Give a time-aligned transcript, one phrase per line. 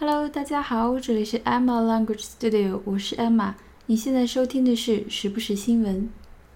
[0.00, 3.52] Hello，大家好，这里是 Emma Language Studio，我是 Emma。
[3.84, 6.08] 你现在收听的是时不时新闻。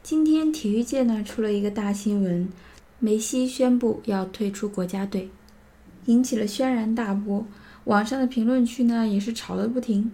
[0.02, 2.48] 今天体育界呢出了一个大新闻，
[2.98, 5.28] 梅西宣布要退出国家队，
[6.06, 7.46] 引起了轩然大波。
[7.84, 10.10] 网上的评论区呢也是吵得不停。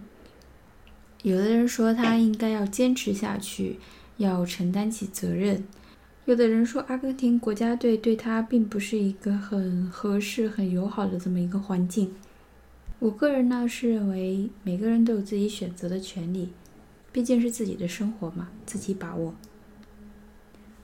[1.23, 3.79] 有的人说他应该要坚持下去，
[4.17, 5.63] 要承担起责任；
[6.25, 12.13] 有的人说阿根廷国家队对他并不是一个很合适、很友好的这么一个环境。
[13.01, 16.49] 我个人呢是认为每个人都有自己选择的权利，
[17.11, 19.33] 毕竟是自己的生活嘛，自己把握。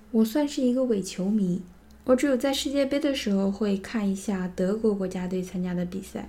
[0.09, 1.61] 我算是一个伪球迷，
[2.05, 6.27] 我只有在世界杯的时候会看一下德国国家队参加的比赛，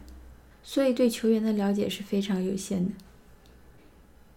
[0.63, 2.93] 所以对球员的了解是非常有限的。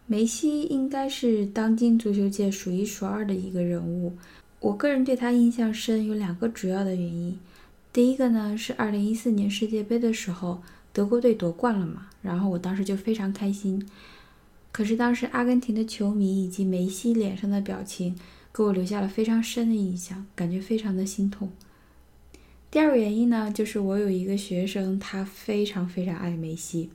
[0.06, 4.14] 梅西应该是当今足球界数一数二的一个人物，
[4.62, 7.38] 我个人对他印象深有两个主要的原因，
[7.92, 10.62] 第一个呢是2014年世界杯的时候。
[10.94, 12.08] 德国队夺冠了嘛？
[12.22, 13.88] 然后我当时就非常开心。
[14.72, 18.16] 可是当时阿根廷的球迷以及梅西脸上的表情，
[18.54, 21.50] 给我留下了非常深的印象，感觉非常的心痛。
[22.70, 26.90] 第二个原因呢，就是我有一个学生，他非常非常爱梅西。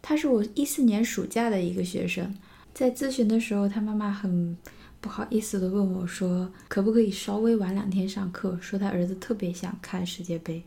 [0.00, 2.34] 他是我一四年暑假的一个学生，
[2.72, 4.56] 在咨询的时候，他妈妈很
[5.02, 8.58] 不好意思的问我说，可不可以稍微晚两天上课？
[8.62, 10.62] 说他儿子特别想看世界杯。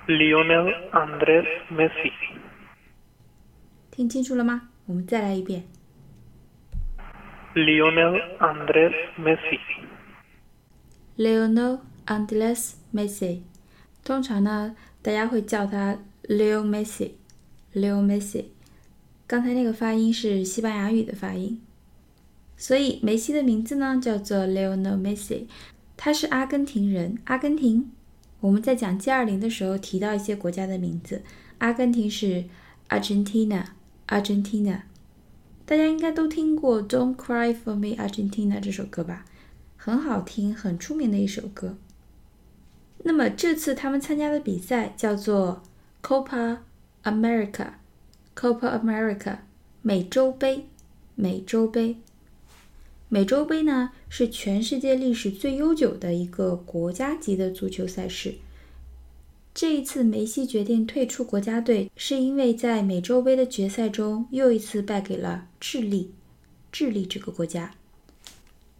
[0.08, 2.12] ：Lionel Andres Messi。
[3.96, 4.70] 听清楚了吗？
[4.88, 5.66] 我们再来一遍。
[7.54, 9.60] Lionel Andres Messi。
[11.16, 13.42] Lionel Andres Messi。
[14.04, 17.12] 通常呢，大家会叫他 Leo Messi。
[17.76, 18.46] Leo Messi。
[19.28, 21.62] 刚才那个发音是西班牙语的发音。
[22.58, 25.46] 所以梅西的名字呢叫做 Lionel Messi。
[25.96, 27.20] 他是阿根廷人。
[27.26, 27.92] 阿根廷。
[28.40, 31.22] 我们在讲 G20 的时候提到一些国家的名字。
[31.60, 32.46] 阿根廷是
[32.90, 33.66] Argentina。
[34.08, 34.82] Argentina，
[35.66, 39.26] 大家应该都听过《Don't Cry for Me, Argentina》这首歌吧？
[39.78, 41.78] 很好听，很出名的一首歌。
[43.06, 45.62] 那么这次他们参加的比赛叫做
[46.02, 46.60] Copa
[47.04, 49.40] America，Copa America，
[49.82, 50.68] 美洲杯，
[51.16, 51.98] 美洲杯。
[53.10, 58.36] 美洲杯呢是全世界历史最悠久的一个国家级的足球赛事。
[59.54, 66.12] 这一次，梅西决定退出国家队，是因为在美洲杯的决赛中又一次败给了智利。
[66.72, 67.76] 智利这个国家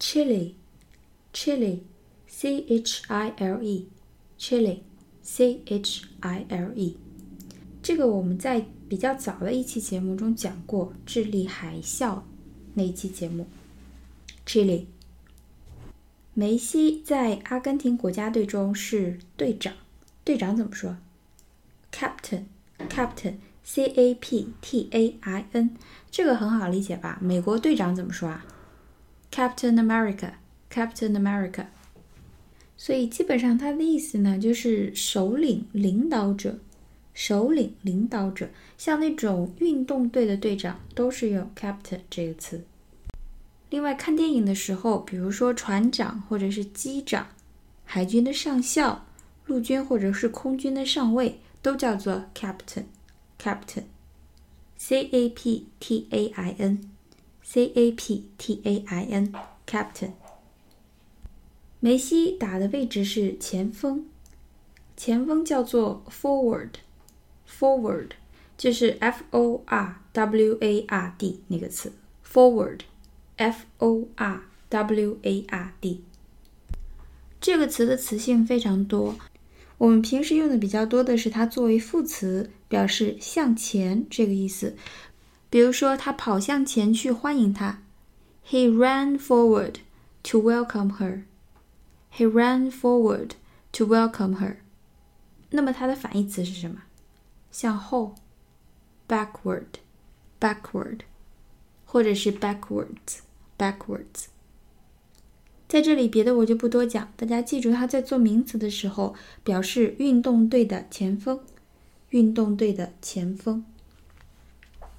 [0.00, 6.96] ，Chile，Chile，C H I L E，Chile，C H I L E。
[7.80, 12.22] 这个我们在比较早的一期节目中讲过，智利海啸
[12.74, 13.46] 那一期节目。
[14.44, 14.86] Chile，
[16.34, 19.72] 梅西在阿根廷国家队中是队长。
[20.24, 20.96] 队长怎么说
[21.92, 25.76] ？Captain，Captain，C A P T A I N，
[26.10, 27.18] 这个很好理解吧？
[27.20, 28.46] 美国队长怎么说啊
[29.30, 31.66] ？Captain America，Captain America。
[32.76, 36.58] 所以基本上它的意思呢，就是首领、领导者、
[37.12, 38.48] 首领、领导者。
[38.78, 42.64] 像那种运动队的队长都是用 Captain 这个词。
[43.68, 47.26] 另外看电影的时候，比如说船长或者是机长，
[47.84, 49.04] 海军的上校。
[49.46, 60.12] 陆军或者是空军的上尉都叫做 captain，captain，c a p t a i n，c a p t a i n，captain。
[61.80, 64.06] 梅西打的位置是前锋，
[64.96, 68.12] 前锋叫做 forward，forward
[68.56, 71.92] 就是 f o r w a r d 那个词
[72.26, 76.02] ，forward，f o r w a r d
[77.38, 79.18] 这个词的词性非常多，
[79.84, 84.76] 我们平时用的比较多的是它作为副词，表示向前这个意思。
[85.50, 87.82] 比如说，他跑向前去欢迎她
[88.48, 89.74] ，He ran forward
[90.22, 91.24] to welcome her.
[92.10, 93.32] He ran forward
[93.72, 94.56] to welcome her.
[95.50, 96.84] 那么它的反义词是什么？
[97.52, 98.14] 向后
[99.06, 101.00] ，backward，backward，
[101.84, 104.28] 或者是 backwards，backwards。
[105.74, 109.12] 在这里，别的我就不多讲，大家记住，它在做名词的时候
[109.42, 111.40] 表示运动队的前锋，
[112.10, 113.64] 运动队的前锋。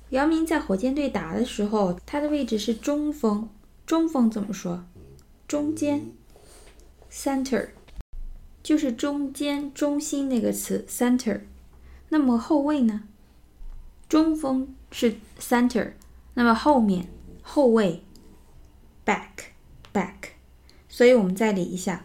[0.09, 3.47] 姚明在火箭队打的时候，他的位置是中锋，
[3.85, 4.83] 中锋怎么说？
[5.47, 6.11] 中间。
[7.09, 7.69] Center，
[8.61, 11.43] 就是中间、中心那个词 center。
[12.09, 13.03] 那么后卫呢？
[14.09, 15.93] 中锋是 center，
[16.33, 17.07] 那么后面
[17.41, 18.03] 后卫
[19.05, 20.34] back，back。
[20.95, 22.03] 所以我们再理一下：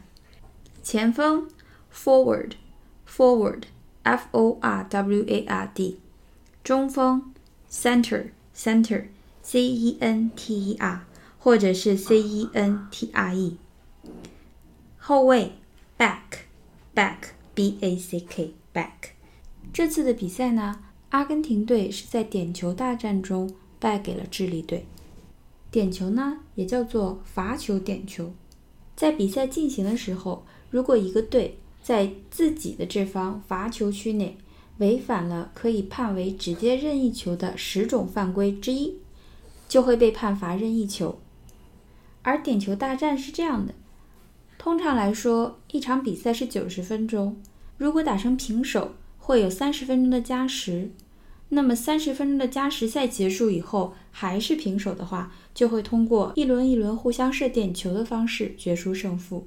[0.82, 1.48] 前锋
[1.94, 5.98] forward，forward，f o r w a r d；
[6.64, 7.32] 中锋
[7.70, 11.06] center，center，c e n t e r，
[11.38, 13.56] 或者是 c e n t r e。
[14.98, 15.52] 后卫
[15.96, 19.10] ，back，back，b a c k，back。
[19.72, 24.84] 这次的比赛呢，阿根廷队是在点球大战中败给了智利队。
[25.70, 28.32] 点球呢，也叫做罚球点球。
[29.00, 34.36] 在比赛进行的时候，如果一个队在自己的这方罚球区内
[34.76, 38.98] 违反了可以判为直接任意球的十种犯规之一，
[39.66, 41.18] 就会被判罚任意球。
[42.20, 43.72] 而点球大战是这样的。
[44.58, 47.40] 通常来说，一场比赛是九十分钟。
[47.78, 50.90] 如果打成平手，会有三十分钟的加时。
[51.50, 59.46] 那么三十分钟的加时赛结束以后还是平手的话，就会通过一轮一轮互相射点球的方式决出胜负。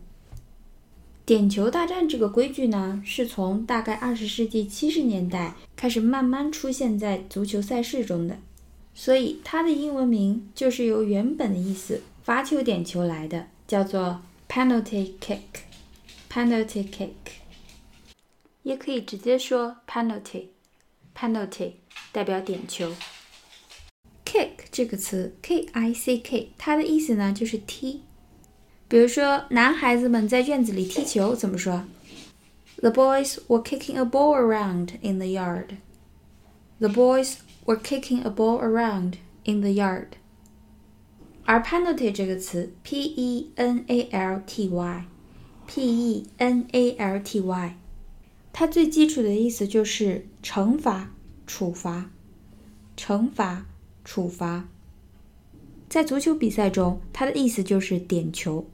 [1.25, 8.37] 点球大战这个规矩呢，是从大概二十世纪七十年代开始慢慢出现在足球赛事中的，
[8.93, 14.21] 所以它的英文名就是由原本的意思“罚球点球”来的，叫做。
[14.45, 17.09] Penalty kick，penalty kick，
[18.61, 21.71] 也可以直接说 penalty，penalty
[22.13, 22.93] 代表点球。
[24.23, 28.03] kick 这个词，k i c k，它的意思呢就是踢。
[28.87, 31.83] 比如说，男孩子们在院子里踢球怎么说
[32.77, 35.77] ？The boys were kicking a ball around in the yard.
[36.79, 40.09] The boys were kicking a ball around in the yard.
[41.45, 47.77] 而 penalty 这个词，p e n a l t y，p e n a l t y，
[48.51, 51.11] 它最基础的意思就是惩罚、
[51.45, 52.09] 处罚、
[52.95, 53.65] 惩罚、
[54.03, 54.67] 处罚。
[55.89, 58.67] 在足球比赛中，它的意思就是点球。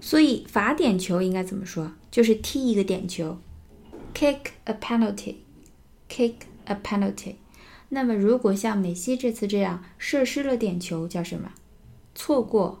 [0.00, 1.92] 所以罚点球应该怎么说？
[2.10, 3.38] 就是踢一个点球
[4.12, 6.34] ，kick a penalty，kick
[6.66, 7.36] a penalty。
[7.88, 11.52] 那么如果像梅西这次这样射失了点球，叫什么？
[12.14, 12.80] 错过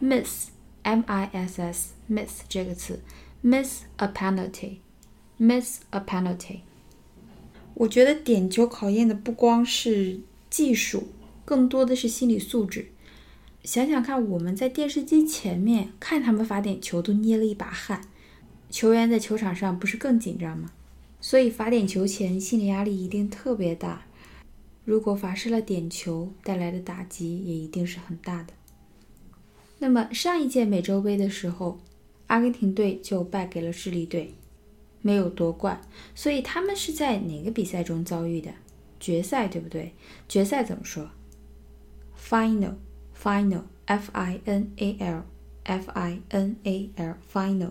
[0.00, 3.00] ，miss，m i s s，miss 这个词
[3.42, 6.60] ，miss a penalty，miss a penalty。
[7.74, 11.08] 我觉得点球考验的不光是技术，
[11.44, 12.86] 更多的是心理素质。
[13.64, 18.02] 想想看，我们在电视机前面看他们罚点球，都捏了一把汗，
[18.70, 20.70] 球员在球场上不是更紧张吗？
[21.20, 24.06] 所以罚点球前心理压力一定特别大。
[24.84, 28.52] 如果罚失了点球，带来的打击也一定是很大的。
[29.78, 31.80] 那么上一届美洲杯的时候，
[32.26, 34.34] 阿根廷队就败给了智利队，
[35.04, 35.80] 没有夺冠。
[36.14, 38.50] 所以他们是在哪个比赛中遭遇的？
[38.98, 39.92] 决赛，对不对？
[40.28, 41.10] 决赛怎么说
[42.18, 47.70] ？Final，final，f i n a l，f i n a l，final。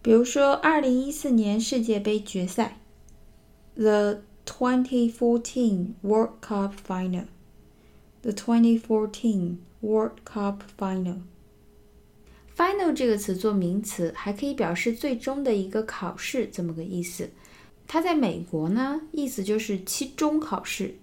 [0.00, 2.78] 比如说二零一四年世界杯决赛
[3.74, 4.20] ，the。
[4.46, 7.28] 2014 World Cup Final.
[8.20, 11.22] The 2014 World Cup Final.
[12.56, 17.30] Final 这个词做名词，还可以表示最终的一个考试，这么个意思。
[17.86, 20.94] 它在美国呢，意思就是期中考试，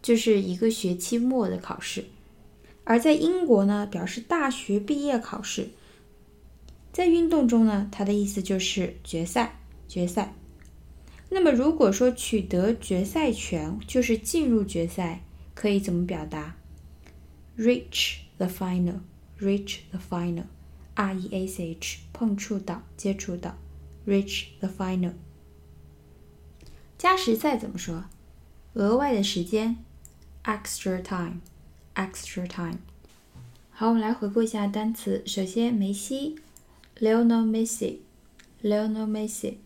[0.00, 2.04] 就是一个学期末的考试；
[2.84, 5.68] 而在英国呢，表示大学毕业考试。
[6.92, 10.34] 在运动中呢，它的意思就是决赛，决赛。
[11.28, 15.22] 那么，如果说取得决赛权就是进入决赛，
[15.54, 16.56] 可以怎么表达
[17.58, 20.44] reach the final，reach the final
[20.96, 23.56] R E A C H，碰触到、接触到
[24.06, 25.12] ，reach the final。
[26.98, 28.06] 加时赛怎么说？
[28.72, 29.76] 额外的时间
[30.44, 32.78] ，extra time，extra time。
[33.70, 35.22] 好，我们来回顾一下单词。
[35.26, 36.40] 首先，梅西
[36.98, 39.58] ，Lionel Messi，Lionel Messi，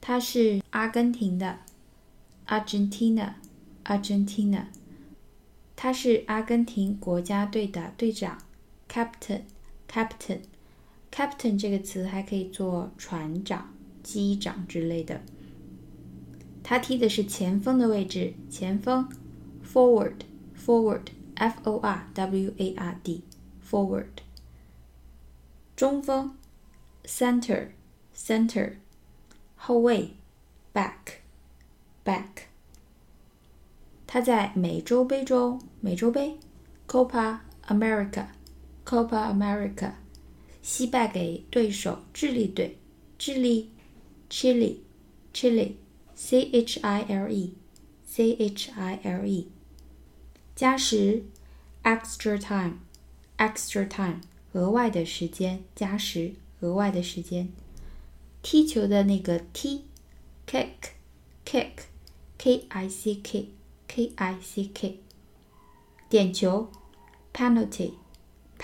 [0.00, 1.60] 他是阿根廷的
[2.48, 4.64] ，Argentina，Argentina，
[5.76, 8.42] 他是阿根廷国家队的队长
[8.88, 9.42] ，Captain
[9.90, 15.20] Captain，Captain 这个词还可以做船长、机长之类的。
[16.62, 19.08] 他踢的是前锋的位置，前锋
[19.66, 21.06] ，Forward，Forward。
[21.40, 24.20] F O R W A R D，forward。
[25.74, 26.36] 中锋
[27.06, 28.74] ，center，center。
[29.56, 30.16] 后卫
[30.74, 32.26] ，back，back。
[34.06, 36.38] 他在美洲杯中，美洲杯
[36.86, 38.26] ，Copa America
[38.84, 39.92] Copa America，
[40.62, 42.76] 惜败给对手智利队，
[43.18, 43.70] 智利
[44.30, 49.48] ，Chile，Chile，C H I L E，C H I L E。
[50.56, 51.24] 加时
[51.84, 54.20] ，extra time，extra time，
[54.52, 57.48] 额外的时间，加时，额外的时间。
[58.42, 59.84] 踢球的那个踢
[60.46, 65.00] ，kick，kick，k i c k，k i c k。
[66.08, 66.70] 点球
[67.32, 67.32] ，penalty。
[67.32, 67.92] Pen alty,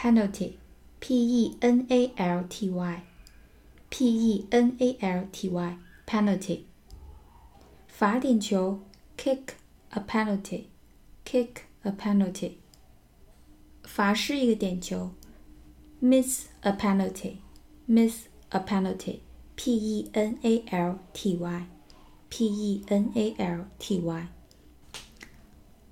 [0.02, 6.60] e n a l t y，p e n a l t y，penalty。
[7.88, 8.80] 罚点球
[9.16, 9.54] ，kick
[9.90, 11.66] a penalty，kick。
[11.86, 12.54] a penalty，
[13.84, 15.12] 罚失一个点球
[16.02, 24.00] ，miss a penalty，miss a penalty，p e n a l t y，p e n a l t
[24.00, 24.28] y。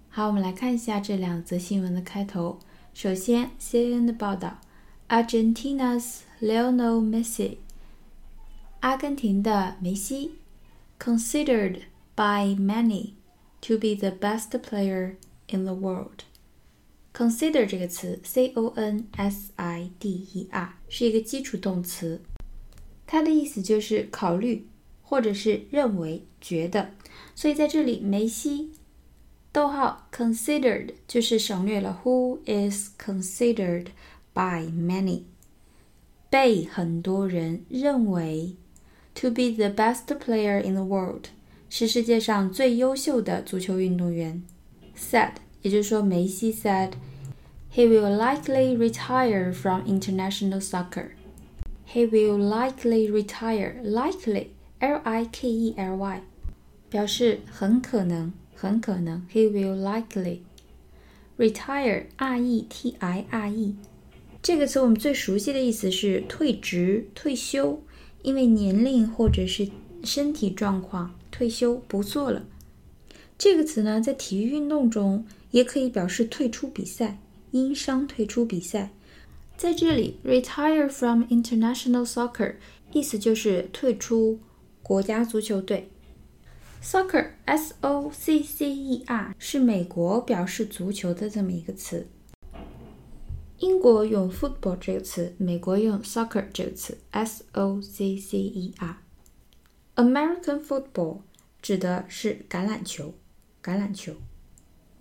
[0.09, 2.59] 好，我们来看一下这两则新闻的开头。
[2.95, 4.61] 首先，CNN 的报道
[5.09, 7.57] ：Argentina's Lionel Messi，
[8.81, 10.37] 阿根廷的梅西
[11.01, 11.81] ，considered
[12.15, 13.15] by many
[13.61, 15.17] to be the best player
[15.49, 16.23] in the world.
[17.13, 22.21] Consider 这个词，c o n s i d e r 是一个基础动词，
[23.09, 24.69] 它的意思就是考虑
[25.03, 26.93] 或者是认为、觉得。
[27.35, 28.71] 所以在这里，梅西，
[29.54, 33.88] 逗号 considered 就是省略了 who is considered
[34.34, 35.24] by many，
[36.30, 38.56] 被很多人认为
[39.16, 41.26] to be the best player in the world
[41.70, 44.44] 是世界上最优秀的足球运动员。
[44.96, 46.92] said，也就是说，梅西 said
[47.74, 51.12] he will likely retire from international soccer.
[51.92, 53.82] He will likely retire.
[53.84, 56.22] Likely, L-I-K-E-L-Y，
[56.90, 59.27] 表示很可能， 很可能。
[59.33, 60.41] He will likely
[61.37, 62.07] retire.
[62.17, 63.75] R-E-T-I-R-E，
[64.43, 67.83] 这个词我们最熟悉的意思是退职、退休，
[68.23, 69.69] 因为年龄或者是
[70.03, 72.45] 身体状况退休不做了。
[73.37, 77.19] 这个词呢，在体育运动中也可以表示退出比赛，
[77.51, 78.91] 因伤退出比赛。
[79.57, 82.55] 在这里，retire from international soccer
[82.93, 84.39] 意思就是退出
[84.83, 85.89] 国家足球队。
[86.85, 87.25] Soccer，s-o-c-c-e-r
[89.39, 92.07] 是美国表示足球的这么一个词。
[93.59, 98.99] 英国用 football 这个词，美国用 soccer 这个词，s-o-c-c-e-r。
[99.95, 101.21] American football
[101.63, 103.15] 指的是橄榄球。
[103.63, 104.13] 橄榄球，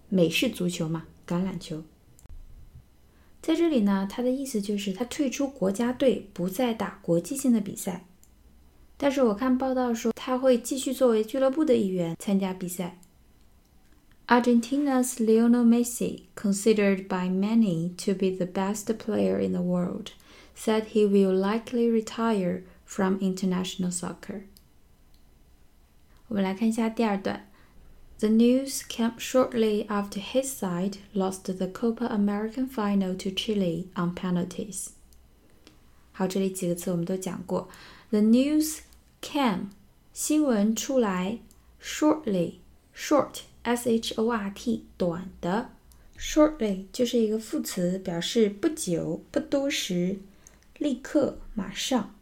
[0.07, 1.83] 美式足球嘛，橄榄球。
[3.41, 8.05] 在这里呢，他的意思就是他退出国家队，不再打国际性的比赛。
[9.02, 12.98] 但是我看报道说，他会继续作为俱乐部的一员参加比赛。
[14.26, 20.10] Argentina's Lionel Messi, considered by many to be the best player in the world,
[20.54, 24.42] said he will likely retire from international soccer.
[26.26, 27.48] 我们来看一下第二段。
[28.18, 34.88] The news came shortly after his side lost the Copa American final to Chile on penalties.
[36.12, 37.68] 好，这里几个词我们都讲过。
[38.10, 38.80] The news
[39.23, 39.69] cam
[40.11, 41.39] 新闻出来
[41.81, 45.69] ，shortly，short s h o r t 短的
[46.19, 50.19] ，shortly 就是一个副词，表示不久、不多时、
[50.77, 52.13] 立刻、马上。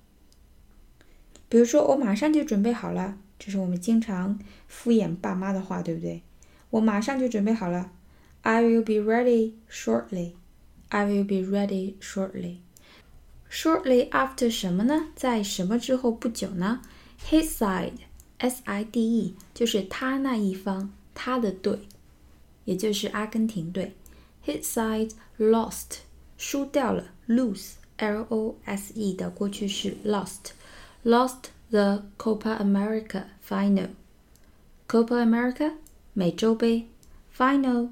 [1.50, 3.18] 比如说，我马上就准备好了。
[3.40, 6.22] 这是我们经常敷衍爸妈的话，对不对？
[6.70, 7.92] 我马上就准备好了。
[8.44, 10.34] I will be ready shortly.
[10.90, 12.58] I will be ready shortly.
[13.52, 15.08] Shortly after 什么呢？
[15.14, 16.82] 在什么之后不久呢
[17.30, 17.98] ？His side,
[18.38, 21.80] S-I-D-E，就是他那一方，他的队，
[22.64, 23.94] 也就是阿根廷队。
[24.46, 26.00] his side lost，
[26.38, 33.90] 输掉了，lose，l o s e 的过去式 lost，lost the Copa America final。
[34.88, 35.74] Copa America
[36.14, 36.88] 美洲杯
[37.36, 37.90] final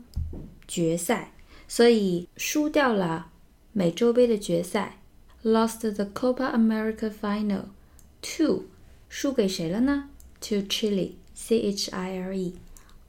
[0.68, 1.34] 决赛，
[1.68, 3.30] 所以输掉了
[3.74, 4.99] 美洲杯的决赛
[5.43, 7.67] ，lost the Copa America final
[8.23, 8.64] to
[9.09, 10.09] 输给谁了呢？
[10.41, 12.55] To Chile，C H I L E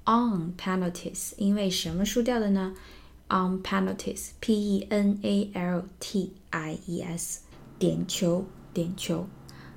[0.05, 2.75] on penalties，因为什么输掉的呢？
[3.27, 7.41] On penalties，P E N A L T I E S，
[7.79, 9.27] 点球，点球。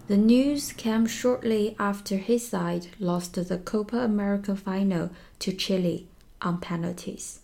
[0.06, 6.06] The news came shortly after his side lost the Copa America final to Chile
[6.40, 7.38] on penalties.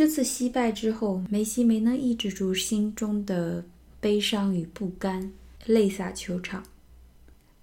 [0.00, 3.66] 这次惜败之后，梅西没能抑制住心中的
[4.00, 5.30] 悲伤与不甘，
[5.66, 6.64] 泪洒球场。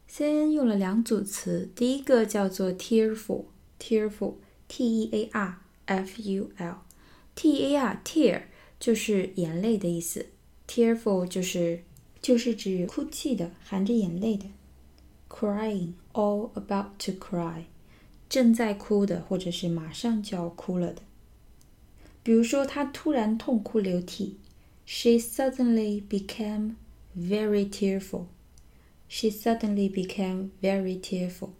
[0.08, 8.44] CNN 用了两组词，第一个叫做 tearful，tearful，t e a r f u l，t a r tear
[8.80, 10.28] 就是眼泪的意思
[10.68, 11.82] ，tearful 就是
[12.22, 14.46] 就是指哭泣的，含着眼泪的
[15.28, 17.64] ，crying，all about to cry，
[18.30, 21.02] 正在哭的，或者是马上就要哭了的。
[22.28, 24.36] 比如说，他突然痛哭流涕
[24.86, 26.76] ，She suddenly became
[27.18, 28.26] very tearful.
[29.08, 31.52] She suddenly became very tearful.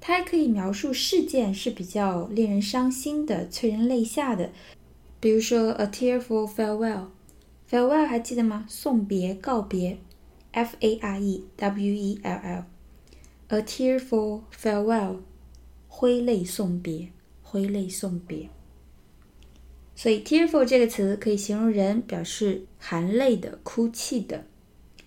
[0.00, 4.50] 它还可以描述事件是比较令人伤心的、催人泪下的，
[5.20, 7.08] 比如说 a tearful farewell。
[7.70, 8.64] farewell 还记得吗？
[8.66, 9.98] 送别、告别
[10.52, 12.64] ，f a r e w e l l。
[13.48, 15.18] a tearful farewell，
[15.86, 17.10] 挥泪送别，
[17.42, 18.48] 挥泪送别。
[20.00, 24.46] 所以，tearful 这个词可以形容人，表示含泪的、哭泣的，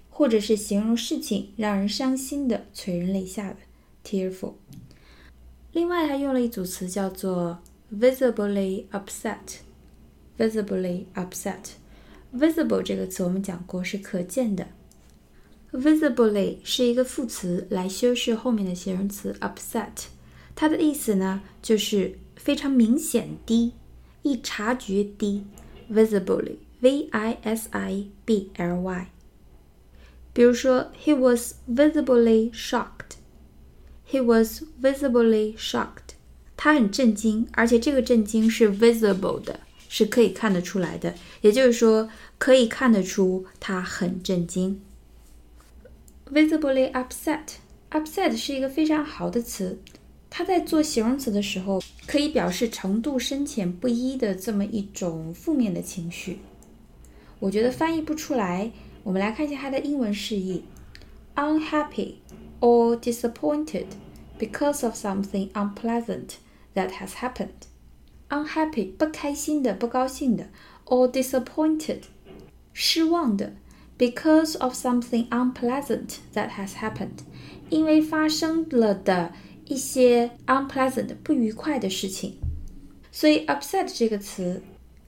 [0.07, 3.57] 或者是形容事情让人伤心的、催人泪下的。
[4.05, 4.53] tearful。
[5.71, 7.57] 另外，还用了一组词叫做
[7.91, 9.61] visibly upset。
[10.37, 11.71] visibly upset。
[12.31, 14.67] visible 这个词我们讲过是可见的。
[15.71, 20.05] visibly 是一个副词来修饰后面的形容词 upset，
[20.53, 23.71] 它的意思呢就是非常明显低。
[24.22, 25.44] 一察觉低，
[25.90, 29.10] visibly，v i s i b l y。
[30.32, 36.14] 比如说，he was visibly shocked。he was visibly shocked。
[36.56, 41.14] 他很震惊，而且这个震惊是 visible 的，是可以看得出来的。
[41.40, 44.80] 也就是说，可以看得出他很震惊。
[46.32, 49.78] visibly upset，upset 是一个非常好的词。
[50.35, 56.39] 它在做形容词的时候，可以表示程度深浅不一的这么一种负面的情绪。
[57.37, 58.71] 我觉得翻译不出来，
[59.03, 60.63] 我们来看一下它的英文释义
[61.35, 62.15] ：unhappy
[62.59, 63.85] or disappointed
[64.39, 66.37] because of something unpleasant
[66.73, 67.67] that has happened。
[68.29, 70.49] unhappy 不开心的、不高兴的
[70.85, 71.99] ，or disappointed
[72.73, 73.53] 失望的
[73.99, 77.19] ，because of something unpleasant that has happened
[77.69, 79.33] 因为发生了的。
[79.65, 82.33] 一些 unpleasant 不愉快的事情，
[83.11, 84.61] 所以 upset 这个词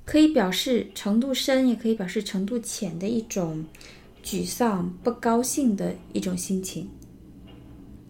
[0.05, 3.65] 可以表示程度深，也可以表示程度浅的一种
[4.23, 6.89] 沮丧、不高兴的一种心情。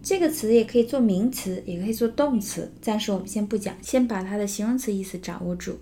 [0.02, 2.72] 这个词也可以做名词，也可以做动词。
[2.80, 5.80] 暂时我们先不讲，先把它的形容词意思掌握住。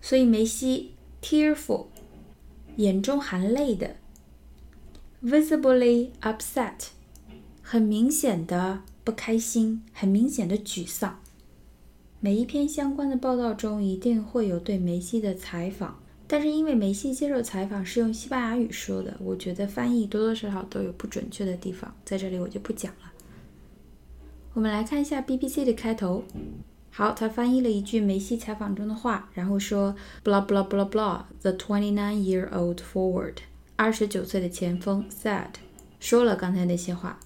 [0.00, 0.90] 所以梅西
[1.22, 1.86] tearful，
[2.76, 3.94] 眼中含泪的
[5.22, 6.88] ；visibly upset，
[7.62, 8.82] 很明显的。
[9.04, 11.20] 不开心，很明显的沮丧。
[12.20, 23.12] 每一篇相关的报道中一定会有对梅西的采访，但是因为梅西接受采访是用西班牙语说的，我觉得翻译多多少少都有不准确的地方，在这里我就不讲了。
[24.54, 26.24] 我们来看一下 BBC 的开头。
[26.90, 33.34] 好，他翻译了一句梅西采访中的话，然后说：“blah blah blah blah”，the twenty-nine-year-old forward，
[33.76, 35.48] 二十九岁的前锋 said，
[36.00, 37.20] 说了刚才那些话。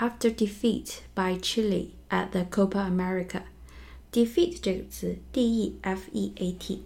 [0.00, 6.82] After defeat by Chile at the Copa America，defeat 这个词，D-E-F-E-A-T，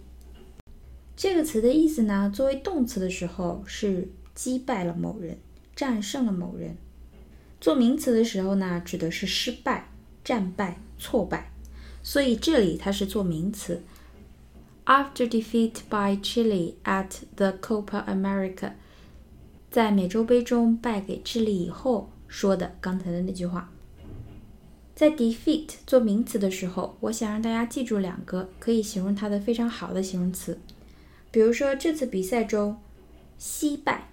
[1.15, 5.37] 这个词的意思呢，作为动词的时候是击败了某人，
[5.75, 6.71] 战胜了某人；
[7.61, 9.91] 做名词的时候呢，指的是失败、
[10.23, 11.51] 战败、挫败。
[12.01, 13.83] 所以这里它是做名词。
[14.85, 18.71] After defeat by Chile at the Copa America，
[19.69, 22.09] 在美洲杯中败给智利以后。
[22.33, 23.71] 说的刚才的那句话，
[24.95, 30.57] 在 defeat 做名词的时候，我想让大家记住两个可以形容它的非常好的形容词。
[31.29, 32.77] 比如说这次比赛中，
[33.37, 34.09] 惜败，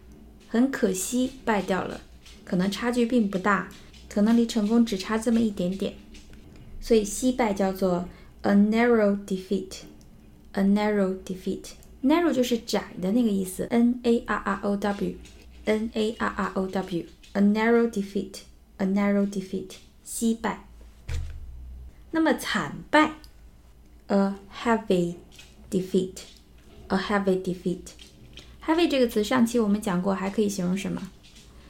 [0.49, 2.03] 很可惜败掉了，
[2.45, 3.71] 可能差距并不大，
[4.07, 5.95] 可能离成功只差这么一点点，
[6.79, 8.07] 所以惜败叫做
[8.43, 9.79] a narrow defeat。
[10.53, 11.71] a narrow defeat。
[12.03, 19.25] narrow 就是窄的那个意思，n a r r o w，n a r r o w A narrow defeat，a narrow
[19.25, 20.65] defeat，惜败。
[22.11, 23.13] 那么惨败
[24.09, 25.15] ，a heavy
[25.71, 27.93] defeat，a heavy defeat。
[28.67, 31.01] heavy 这个词上期我们讲过，还可以形容什么？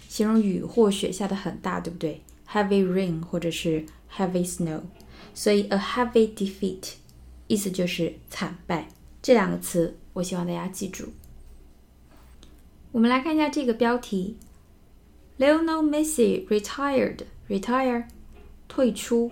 [0.08, 3.84] 形容雨或雪下的很大，对不对？heavy rain 或者是
[4.16, 4.80] heavy snow。
[5.34, 6.94] 所以 a heavy defeat
[7.46, 8.88] 意思就是惨败。
[9.22, 11.12] 这两个词，我希望大家记住。
[12.92, 14.36] 我们来看一下这个标题
[15.39, 18.05] ：Lionel Messi retired，retire，
[18.67, 19.31] 退出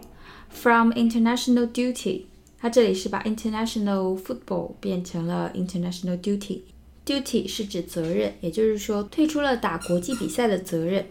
[0.49, 2.26] from international duty。
[2.60, 11.06] 它这里是把 international football 变成了 international duty。duty 是指责任，也就是说退出了打国际比赛的责任。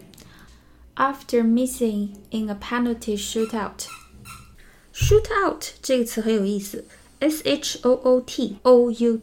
[0.95, 6.85] After missing in a penalty shootout，shootout 这个词很有意思。
[7.19, 9.17] S H O O T O U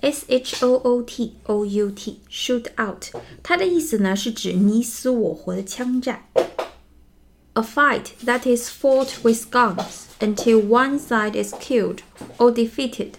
[0.00, 3.06] T，S H O O T O U T，shoot out，
[3.42, 6.24] 它的意思呢是指你死我活的枪战。
[7.54, 12.00] A fight that is fought with guns until one side is killed
[12.36, 13.12] or defeated，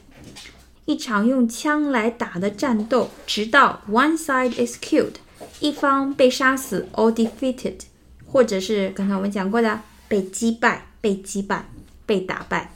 [0.85, 5.13] 一场用枪来打的战斗，直到 one side is killed，
[5.59, 7.79] 一方被杀死 or defeated，
[8.27, 11.67] 或者是刚才我们讲过的被击败、被击败、
[12.05, 12.71] 被打败。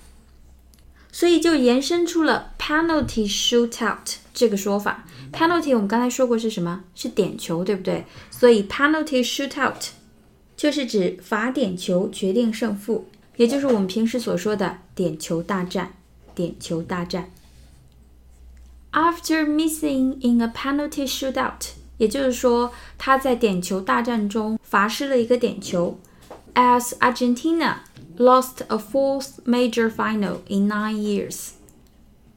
[1.14, 5.06] 所以就延伸出了 penalty shootout 这个说法。
[5.32, 6.82] penalty 我们刚才说过是什么？
[6.96, 8.04] 是点球，对不对？
[8.32, 9.90] 所以 penalty shootout
[10.56, 15.92] 就是指罚点球决定胜负，也就是我们平时所说的点球大战。
[16.34, 17.30] 点球大战。
[18.90, 25.96] After missing in a penalty shootout，也就是说他在点球大战中罚失了一个点球。
[26.54, 27.76] As Argentina
[28.17, 31.51] lost a fourth major final in nine years。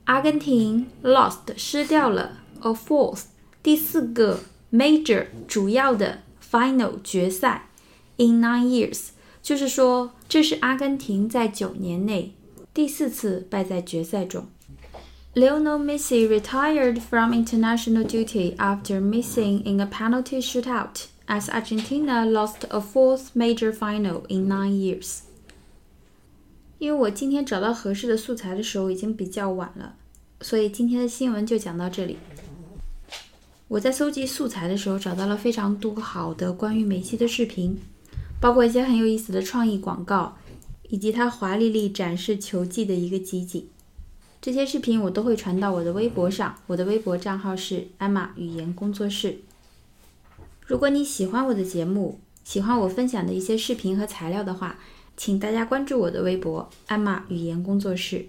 [0.05, 3.25] 阿根廷 lost 失掉了 a fourth
[3.63, 4.41] 第四个
[4.73, 6.19] major 主要的
[6.51, 7.69] final 决赛
[8.17, 9.09] in nine years，
[9.43, 12.35] 就是说这是阿根廷在九年内
[12.75, 14.47] 第四次败在决赛中。
[15.35, 22.81] Lionel Messi retired from international duty after missing in a penalty shootout as Argentina lost a
[22.81, 25.23] fourth major final in nine years.
[26.80, 29.96] 因为我今天找到合适的素材的时候已经比较晚了，
[30.42, 32.18] 所以今天的新闻就讲到这里。
[33.68, 37.78] 我在搜集素材的时候找到了非常多好的关于梅西的视频，
[38.40, 40.38] 包括一些很有意思的创意广告，
[40.90, 43.68] 以及他华丽丽展示球技的一个集锦。
[44.40, 49.40] 这些视频我都会传到我的微博上，我的微博账号是艾玛语言工作室。
[50.66, 54.80] 如果你喜欢我的节目，喜欢我分享的一些视频和材料的话，
[55.18, 58.28] 请大家关注我的微博“艾玛语言工作室”，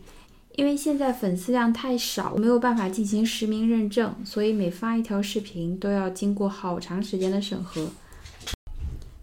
[0.57, 7.89] 因为现在粉丝量太少，没有办法进行实名认证，所以每发一条视频都要经过好长时间的审核。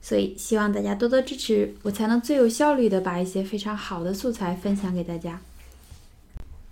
[0.01, 5.41] 所以希望大家多多支持，我才能最有效率的把一些非常好的素材分享给大家。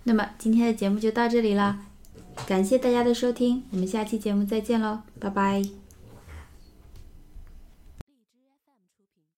[0.04, 1.80] 那么今天的节目就到这里了，
[2.46, 5.83] 感谢大家的收听，我们下期节目再见喽，拜拜。